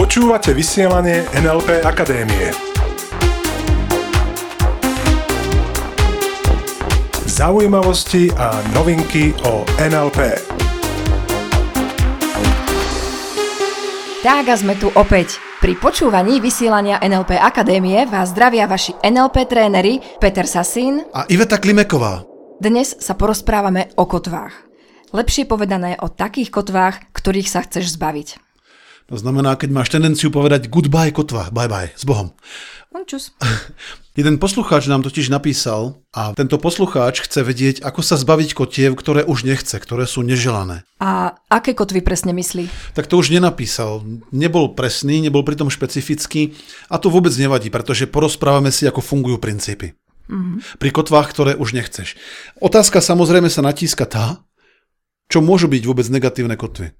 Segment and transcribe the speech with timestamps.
[0.00, 2.48] Počúvate vysielanie NLP Akadémie.
[7.28, 10.40] Zaujímavosti a novinky o NLP.
[14.24, 15.36] Tak a sme tu opäť.
[15.60, 22.24] Pri počúvaní vysielania NLP Akadémie vás zdravia vaši NLP tréneri Peter Sasín a Iveta Klimeková.
[22.56, 24.71] Dnes sa porozprávame o kotvách.
[25.12, 28.40] Lepšie povedané o takých kotvách, ktorých sa chceš zbaviť.
[29.12, 32.32] To znamená, keď máš tendenciu povedať goodbye kotva, bye bye, s Bohom.
[33.02, 33.34] Čus.
[34.20, 39.24] Jeden poslucháč nám totiž napísal a tento poslucháč chce vedieť, ako sa zbaviť kotiev, ktoré
[39.24, 40.84] už nechce, ktoré sú neželané.
[41.00, 42.68] A aké kotvy presne myslí?
[42.94, 44.04] Tak to už nenapísal.
[44.30, 46.56] Nebol presný, nebol pritom špecifický
[46.92, 49.96] a to vôbec nevadí, pretože porozprávame si, ako fungujú princípy.
[50.28, 50.78] Mm-hmm.
[50.78, 52.14] Pri kotvách, ktoré už nechceš.
[52.62, 54.44] Otázka samozrejme sa natíska tá,
[55.32, 56.92] čo môžu byť vôbec negatívne kotvy.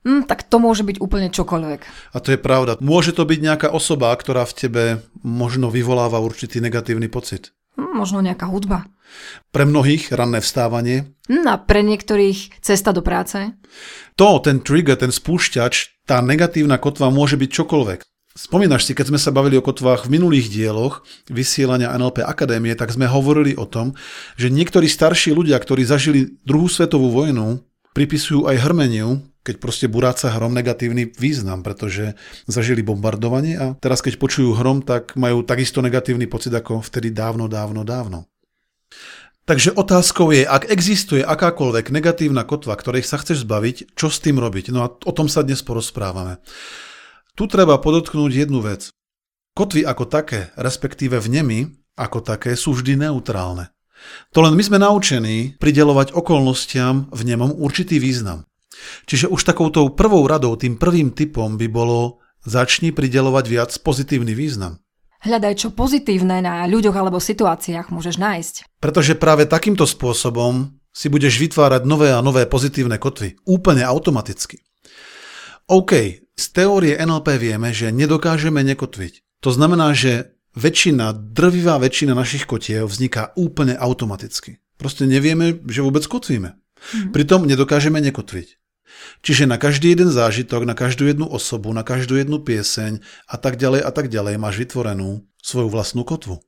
[0.00, 1.80] Mm, tak to môže byť úplne čokoľvek.
[2.14, 2.80] A to je pravda.
[2.80, 4.84] Môže to byť nejaká osoba, ktorá v tebe
[5.20, 7.52] možno vyvoláva určitý negatívny pocit.
[7.76, 8.88] Mm, možno nejaká hudba.
[9.52, 11.12] Pre mnohých ranné vstávanie.
[11.28, 13.52] Mm, a pre niektorých cesta do práce.
[14.16, 18.00] To, ten trigger, ten spúšťač, tá negatívna kotva môže byť čokoľvek.
[18.30, 22.94] Spomínaš si, keď sme sa bavili o kotvách v minulých dieloch vysielania NLP Akadémie, tak
[22.94, 23.98] sme hovorili o tom,
[24.38, 27.58] že niektorí starší ľudia, ktorí zažili druhú svetovú vojnu,
[28.00, 32.16] pripisujú aj hrmeniu, keď proste buráca hrom negatívny význam, pretože
[32.48, 37.44] zažili bombardovanie a teraz keď počujú hrom, tak majú takisto negatívny pocit ako vtedy dávno,
[37.44, 38.24] dávno, dávno.
[39.44, 44.40] Takže otázkou je, ak existuje akákoľvek negatívna kotva, ktorej sa chceš zbaviť, čo s tým
[44.40, 44.72] robiť?
[44.72, 46.40] No a o tom sa dnes porozprávame.
[47.36, 48.88] Tu treba podotknúť jednu vec.
[49.52, 51.68] Kotvy ako také, respektíve vnemy
[52.00, 53.68] ako také, sú vždy neutrálne.
[54.34, 58.46] To len my sme naučení pridelovať okolnostiam v nemom určitý význam.
[59.04, 64.80] Čiže už takoutou prvou radou, tým prvým typom by bolo začni pridelovať viac pozitívny význam.
[65.20, 68.54] Hľadaj, čo pozitívne na ľuďoch alebo situáciách môžeš nájsť.
[68.80, 73.36] Pretože práve takýmto spôsobom si budeš vytvárať nové a nové pozitívne kotvy.
[73.44, 74.64] Úplne automaticky.
[75.68, 75.92] OK,
[76.24, 79.44] z teórie NLP vieme, že nedokážeme nekotviť.
[79.44, 84.58] To znamená, že väčšina, drvivá väčšina našich kotiev vzniká úplne automaticky.
[84.80, 86.56] Proste nevieme, že vôbec kotvíme.
[86.56, 87.12] Mm.
[87.12, 88.56] Pritom nedokážeme nekotviť.
[89.20, 93.60] Čiže na každý jeden zážitok, na každú jednu osobu, na každú jednu pieseň a tak
[93.60, 96.40] ďalej a tak ďalej máš vytvorenú svoju vlastnú kotvu.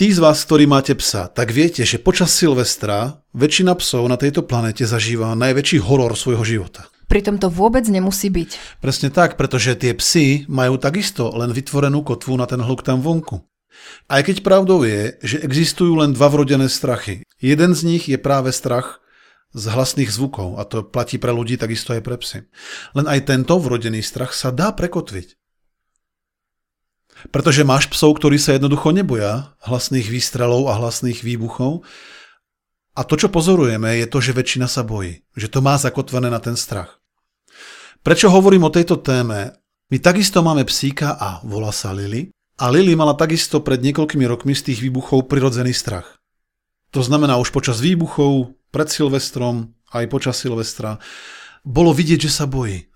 [0.00, 4.40] Tí z vás, ktorí máte psa, tak viete, že počas Silvestra väčšina psov na tejto
[4.48, 6.88] planete zažíva najväčší horor svojho života.
[7.10, 8.78] Pritom to vôbec nemusí byť.
[8.78, 13.42] Presne tak, pretože tie psy majú takisto len vytvorenú kotvu na ten hluk tam vonku.
[14.06, 17.26] Aj keď pravdou je, že existujú len dva vrodené strachy.
[17.42, 19.02] Jeden z nich je práve strach
[19.50, 22.46] z hlasných zvukov a to platí pre ľudí, takisto aj pre psy.
[22.94, 25.34] Len aj tento vrodený strach sa dá prekotviť.
[27.34, 31.82] Pretože máš psov, ktorí sa jednoducho neboja hlasných výstrelov a hlasných výbuchov
[32.94, 36.36] a to, čo pozorujeme, je to, že väčšina sa bojí, že to má zakotvené na
[36.36, 36.99] ten strach.
[38.00, 39.60] Prečo hovorím o tejto téme?
[39.92, 44.56] My takisto máme psíka a volá sa Lily a Lily mala takisto pred niekoľkými rokmi
[44.56, 46.16] z tých výbuchov prirodzený strach.
[46.96, 50.96] To znamená už počas výbuchov pred Silvestrom, aj počas Silvestra,
[51.60, 52.88] bolo vidieť, že sa bojí.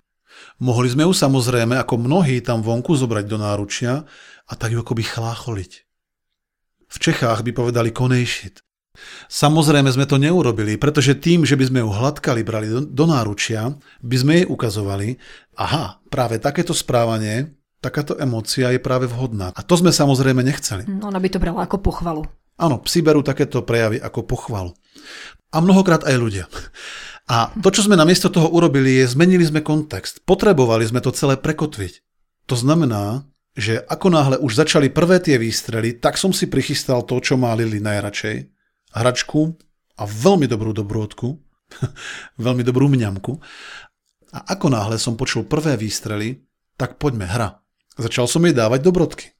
[0.57, 4.09] Mohli sme ju samozrejme, ako mnohí tam vonku, zobrať do náručia
[4.49, 5.71] a tak ju akoby chlácholiť.
[6.89, 8.65] V Čechách by povedali konejšit.
[9.27, 13.75] Samozrejme sme to neurobili, pretože tým, že by sme ju hladkali, brali do, do náručia,
[14.01, 15.19] by sme jej ukazovali,
[15.59, 19.53] aha, práve takéto správanie, takáto emócia je práve vhodná.
[19.53, 20.87] A to sme samozrejme nechceli.
[20.89, 22.23] No, ona by to brala ako pochvalu.
[22.55, 24.71] Áno, psi berú takéto prejavy ako pochvalu
[25.55, 26.45] a mnohokrát aj ľudia.
[27.31, 30.21] A to, čo sme namiesto toho urobili, je zmenili sme kontext.
[30.27, 32.03] Potrebovali sme to celé prekotviť.
[32.51, 37.17] To znamená, že ako náhle už začali prvé tie výstrely, tak som si prichystal to,
[37.23, 38.54] čo má Lily najradšej.
[38.95, 39.59] Hračku
[39.99, 41.35] a veľmi dobrú dobrôdku.
[42.45, 43.31] veľmi dobrú mňamku.
[44.35, 46.43] A ako náhle som počul prvé výstrely,
[46.75, 47.63] tak poďme, hra.
[47.95, 49.35] Začal som jej dávať dobrodky.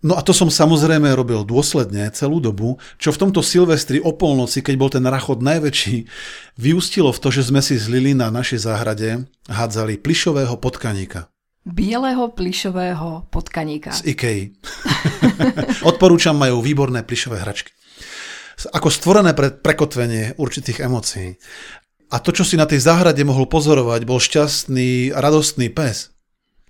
[0.00, 4.64] No a to som samozrejme robil dôsledne celú dobu, čo v tomto Silvestri o polnoci,
[4.64, 6.08] keď bol ten rachod najväčší,
[6.56, 11.28] vyústilo v to, že sme si zlili na našej záhrade hádzali plišového potkaníka.
[11.60, 13.92] Bieleho plišového potkaníka.
[13.92, 14.56] Z Ikei.
[15.90, 17.76] Odporúčam, majú výborné plišové hračky.
[18.68, 21.40] Ako stvorené pre prekotvenie určitých emócií.
[22.10, 26.10] A to, čo si na tej záhrade mohol pozorovať, bol šťastný, radostný pes.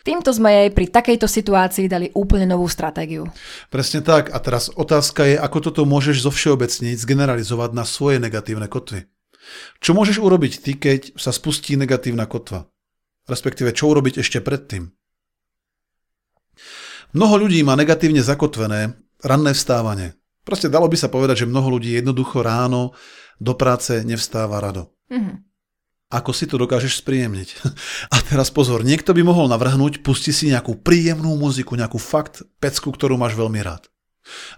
[0.00, 3.28] Týmto sme jej pri takejto situácii dali úplne novú stratégiu.
[3.69, 4.32] Presne tak.
[4.32, 9.04] A teraz otázka je, ako toto môžeš zo všeobecniť, zgeneralizovať na svoje negatívne kotvy.
[9.81, 12.69] Čo môžeš urobiť ty, keď sa spustí negatívna kotva?
[13.28, 14.88] Respektíve, čo urobiť ešte predtým?
[17.12, 20.19] Mnoho ľudí má negatívne zakotvené ranné vstávanie.
[20.50, 22.91] Proste dalo by sa povedať, že mnoho ľudí jednoducho ráno
[23.38, 24.91] do práce nevstáva rado.
[25.06, 25.47] Mm-hmm.
[26.11, 27.49] Ako si to dokážeš spríjemniť?
[28.14, 32.91] A teraz pozor, niekto by mohol navrhnúť, pusti si nejakú príjemnú muziku, nejakú fakt pecku,
[32.91, 33.87] ktorú máš veľmi rád.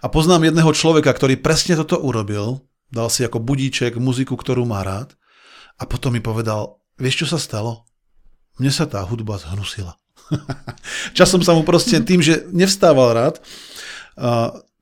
[0.01, 4.81] A poznám jedného človeka, ktorý presne toto urobil, dal si ako budíček muziku, ktorú má
[4.81, 5.13] rád
[5.77, 7.85] a potom mi povedal, vieš čo sa stalo?
[8.57, 9.97] Mne sa tá hudba zhnusila.
[11.17, 13.35] Časom sa mu proste tým, že nevstával rád,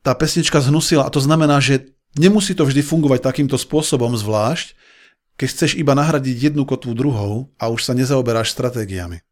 [0.02, 4.74] tá pesnička zhnusila a to znamená, že nemusí to vždy fungovať takýmto spôsobom zvlášť,
[5.38, 9.24] keď chceš iba nahradiť jednu kotvu druhou a už sa nezaoberáš stratégiami.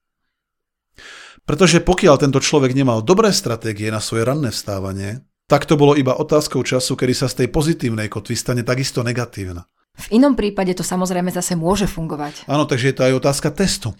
[1.45, 6.13] Pretože pokiaľ tento človek nemal dobré stratégie na svoje ranné vstávanie, tak to bolo iba
[6.13, 9.65] otázkou času, kedy sa z tej pozitívnej kotvy stane takisto negatívna.
[9.99, 12.47] V inom prípade to samozrejme zase môže fungovať.
[12.47, 13.91] Áno, takže je to aj otázka testu.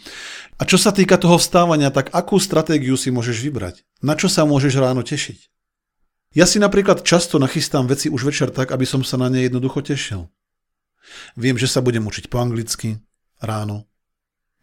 [0.56, 3.83] A čo sa týka toho vstávania, tak akú stratégiu si môžeš vybrať?
[4.00, 5.59] Na čo sa môžeš ráno tešiť?
[6.30, 9.81] Ja si napríklad často nachystám veci už večer tak, aby som sa na ne jednoducho
[9.81, 10.30] tešil.
[11.34, 13.02] Viem, že sa budem učiť po anglicky
[13.42, 13.90] ráno.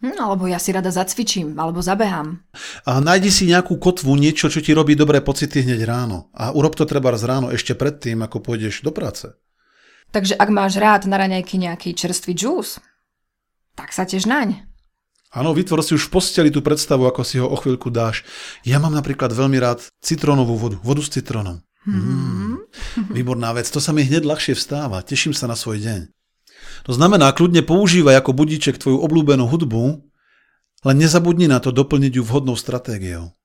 [0.04, 2.44] Hm, alebo ja si rada zacvičím, alebo zabehám.
[2.84, 6.28] A nájdi si nejakú kotvu, niečo, čo ti robí dobré pocity hneď ráno.
[6.36, 9.32] A urob to treba z ráno ešte predtým, ako pôjdeš do práce.
[10.12, 12.78] Takže ak máš rád na raňajky nejaký čerstvý džús,
[13.74, 14.68] tak sa tiež naň.
[15.36, 18.24] Áno, vytvor si už v posteli tú predstavu, ako si ho o chvíľku dáš.
[18.64, 21.60] Ja mám napríklad veľmi rád citrónovú vodu, vodu s citrónom.
[21.84, 22.64] Mm.
[23.12, 26.00] Výborná vec, to sa mi hneď ľahšie vstáva, teším sa na svoj deň.
[26.88, 30.00] To znamená, kľudne používaj ako budíček tvoju obľúbenú hudbu,
[30.88, 33.36] len nezabudni na to doplniť ju vhodnou stratégiou.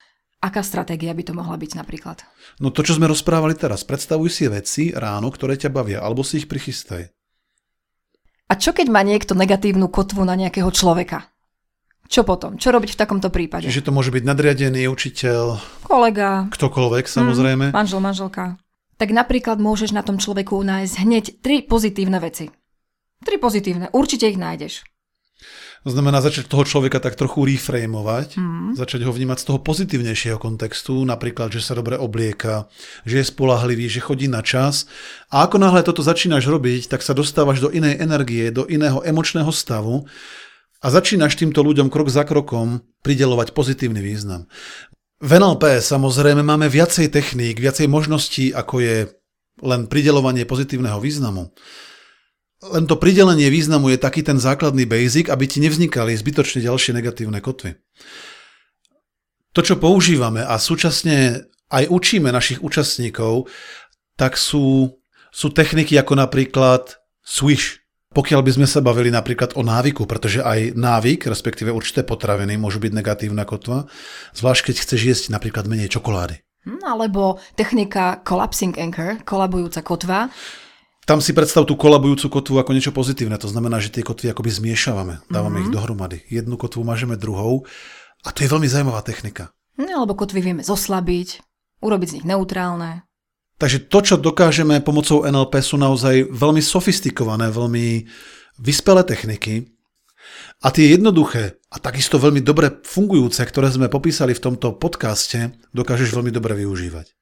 [0.42, 2.24] Aká stratégia by to mohla byť napríklad?
[2.64, 3.84] No to, čo sme rozprávali teraz.
[3.84, 7.12] Predstavuj si veci ráno, ktoré ťa bavia, alebo si ich prichystaj.
[8.50, 11.31] A čo keď má niekto negatívnu kotvu na nejakého človeka?
[12.12, 12.60] Čo potom?
[12.60, 13.72] Čo robiť v takomto prípade?
[13.72, 17.72] Čiže to môže byť nadriadený učiteľ, kolega, ktokoľvek samozrejme.
[17.72, 18.60] Mm, manžel, manželka.
[19.00, 22.52] Tak napríklad môžeš na tom človeku nájsť hneď tri pozitívne veci.
[23.24, 24.84] Tri pozitívne, určite ich nájdeš.
[25.82, 28.78] To znamená začať toho človeka tak trochu reframovať, mm.
[28.78, 32.68] začať ho vnímať z toho pozitívnejšieho kontextu, napríklad, že sa dobre oblieka,
[33.08, 34.86] že je spolahlivý, že chodí na čas.
[35.32, 39.50] A ako náhle toto začínaš robiť, tak sa dostávaš do inej energie, do iného emočného
[39.50, 40.06] stavu
[40.82, 44.50] a začínaš týmto ľuďom krok za krokom pridelovať pozitívny význam.
[45.22, 48.98] V NLP samozrejme máme viacej techník, viacej možností, ako je
[49.62, 51.54] len pridelovanie pozitívneho významu.
[52.62, 57.38] Len to pridelenie významu je taký ten základný basic, aby ti nevznikali zbytočne ďalšie negatívne
[57.38, 57.78] kotvy.
[59.54, 63.50] To, čo používame a súčasne aj učíme našich účastníkov,
[64.18, 64.98] tak sú,
[65.30, 67.81] sú techniky ako napríklad swish.
[68.12, 72.84] Pokiaľ by sme sa bavili napríklad o návyku, pretože aj návyk, respektíve určité potraviny môžu
[72.84, 73.88] byť negatívna kotva,
[74.36, 76.44] zvlášť keď chceš jesť napríklad menej čokolády.
[76.68, 80.28] Hm, alebo technika collapsing anchor, kolabujúca kotva,
[81.02, 83.34] tam si predstav tú kolabujúcu kotvu ako niečo pozitívne.
[83.42, 85.66] To znamená, že tie kotvy akoby zmiešavame, dávame mm-hmm.
[85.66, 86.18] ich dohromady.
[86.30, 87.66] Jednu kotvu mažeme druhou
[88.22, 89.50] a to je veľmi zaujímavá technika.
[89.82, 91.42] No, alebo kotvy vieme zoslabiť,
[91.82, 93.02] urobiť z nich neutrálne.
[93.62, 98.10] Takže to, čo dokážeme pomocou NLP, sú naozaj veľmi sofistikované, veľmi
[98.58, 99.70] vyspelé techniky.
[100.66, 106.10] A tie jednoduché a takisto veľmi dobre fungujúce, ktoré sme popísali v tomto podcaste, dokážeš
[106.10, 107.14] veľmi dobre využívať.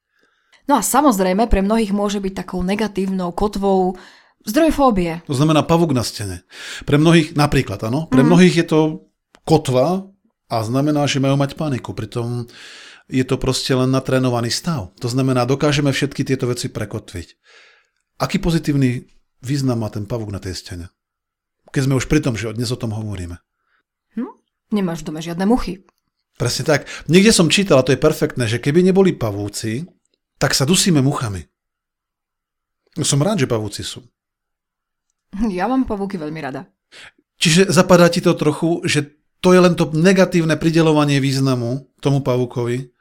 [0.64, 4.00] No a samozrejme, pre mnohých môže byť takou negatívnou kotvou
[4.48, 5.20] zdroj fóbie.
[5.28, 6.48] To znamená pavúk na stene.
[6.88, 8.28] Pre mnohých, napríklad, áno, pre mm.
[8.32, 8.80] mnohých je to
[9.44, 10.08] kotva
[10.48, 11.92] a znamená, že majú mať paniku.
[11.92, 12.48] Pritom
[13.10, 14.94] je to proste len natrénovaný stav.
[15.02, 17.28] To znamená, dokážeme všetky tieto veci prekotviť.
[18.22, 19.04] Aký pozitívny
[19.42, 20.86] význam má ten pavúk na tej stene?
[21.70, 23.38] Keď sme už pri tom, že dnes o tom hovoríme.
[24.14, 24.32] Hm?
[24.74, 25.82] Nemáš v dome žiadne muchy.
[26.38, 26.88] Presne tak.
[27.10, 29.84] Niekde som čítal, a to je perfektné, že keby neboli pavúci,
[30.40, 31.44] tak sa dusíme muchami.
[33.04, 34.02] Som rád, že pavúci sú.
[35.52, 36.66] Ja mám pavúky veľmi rada.
[37.38, 42.92] Čiže zapadá ti to trochu, že to je len to negatívne pridelovanie významu tomu pavúkovi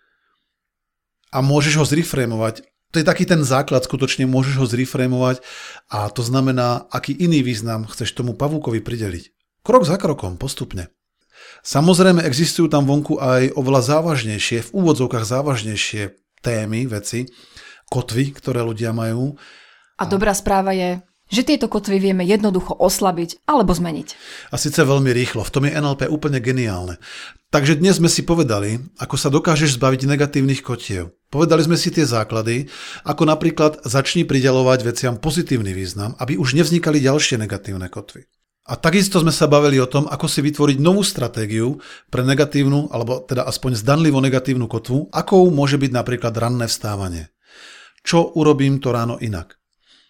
[1.30, 2.66] a môžeš ho zreframovať.
[2.90, 5.46] To je taký ten základ, skutočne môžeš ho zreframovať
[5.94, 9.30] a to znamená, aký iný význam chceš tomu pavúkovi prideliť.
[9.62, 10.90] Krok za krokom, postupne.
[11.62, 17.30] Samozrejme existujú tam vonku aj oveľa závažnejšie, v úvodzovkách závažnejšie témy, veci,
[17.92, 19.36] kotvy, ktoré ľudia majú.
[20.00, 24.18] A dobrá správa je, že tieto kotvy vieme jednoducho oslabiť alebo zmeniť.
[24.50, 26.98] A síce veľmi rýchlo, v tom je NLP úplne geniálne.
[27.50, 31.14] Takže dnes sme si povedali, ako sa dokážeš zbaviť negatívnych kotiev.
[31.30, 32.70] Povedali sme si tie základy,
[33.06, 38.26] ako napríklad začni pridelovať veciam pozitívny význam, aby už nevznikali ďalšie negatívne kotvy.
[38.70, 41.82] A takisto sme sa bavili o tom, ako si vytvoriť novú stratégiu
[42.14, 47.34] pre negatívnu, alebo teda aspoň zdanlivo negatívnu kotvu, akou môže byť napríklad ranné vstávanie.
[48.06, 49.59] Čo urobím to ráno inak?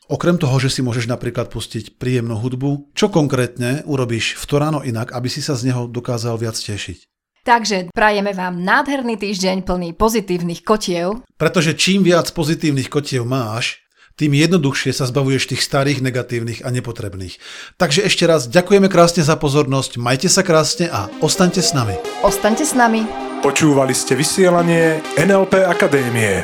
[0.10, 4.82] Okrem toho, že si môžeš napríklad pustiť príjemnú hudbu, čo konkrétne urobíš v to ráno
[4.82, 7.06] inak, aby si sa z neho dokázal viac tešiť?
[7.46, 11.22] Takže prajeme vám nádherný týždeň plný pozitívnych kotiev.
[11.38, 13.86] Pretože čím viac pozitívnych kotiev máš,
[14.18, 17.38] tým jednoduchšie sa zbavuješ tých starých, negatívnych a nepotrebných.
[17.78, 21.96] Takže ešte raz ďakujeme krásne za pozornosť, majte sa krásne a ostaňte s nami.
[22.26, 23.06] Ostaňte s nami.
[23.46, 26.44] Počúvali ste vysielanie NLP Akadémie.